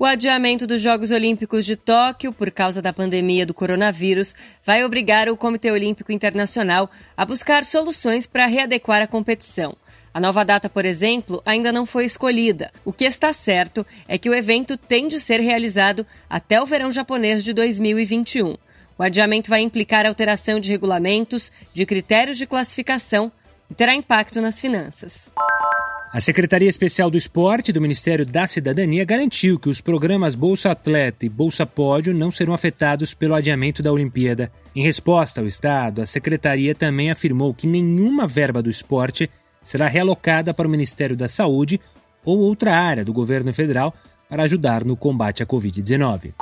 [0.00, 4.32] O adiamento dos Jogos Olímpicos de Tóquio por causa da pandemia do coronavírus
[4.64, 9.76] vai obrigar o Comitê Olímpico Internacional a buscar soluções para readequar a competição.
[10.14, 12.70] A nova data, por exemplo, ainda não foi escolhida.
[12.84, 16.92] O que está certo é que o evento tem de ser realizado até o verão
[16.92, 18.56] japonês de 2021.
[18.96, 23.32] O adiamento vai implicar alteração de regulamentos, de critérios de classificação
[23.68, 25.28] e terá impacto nas finanças.
[26.10, 31.26] A Secretaria Especial do Esporte do Ministério da Cidadania garantiu que os programas Bolsa Atleta
[31.26, 34.50] e Bolsa Pódio não serão afetados pelo adiamento da Olimpíada.
[34.74, 39.28] Em resposta ao Estado, a Secretaria também afirmou que nenhuma verba do esporte
[39.62, 41.78] será realocada para o Ministério da Saúde
[42.24, 43.92] ou outra área do governo federal
[44.30, 46.32] para ajudar no combate à Covid-19.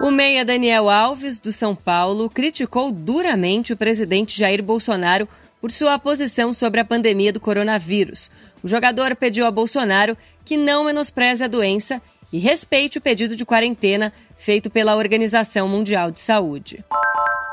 [0.00, 5.28] O meia Daniel Alves, do São Paulo, criticou duramente o presidente Jair Bolsonaro
[5.62, 8.28] por sua posição sobre a pandemia do coronavírus.
[8.64, 13.44] O jogador pediu a Bolsonaro que não menospreze a doença e respeite o pedido de
[13.44, 16.84] quarentena feito pela Organização Mundial de Saúde.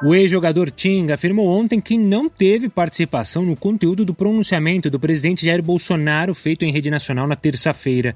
[0.01, 5.45] O ex-jogador Ting afirmou ontem que não teve participação no conteúdo do pronunciamento do presidente
[5.45, 8.15] Jair Bolsonaro feito em rede nacional na terça-feira.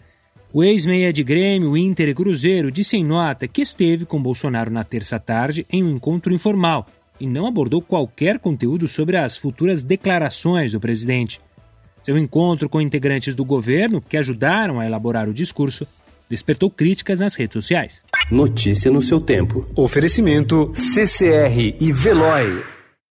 [0.51, 4.83] O ex-meia de Grêmio, Inter e Cruzeiro disse em nota que esteve com Bolsonaro na
[4.83, 6.87] terça tarde em um encontro informal
[7.23, 11.39] e não abordou qualquer conteúdo sobre as futuras declarações do presidente.
[12.03, 15.87] Seu encontro com integrantes do governo, que ajudaram a elaborar o discurso,
[16.29, 18.03] despertou críticas nas redes sociais.
[18.29, 19.65] Notícia no seu tempo.
[19.73, 22.72] Oferecimento CCR e Veloy.